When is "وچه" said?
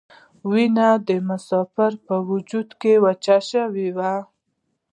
3.03-3.37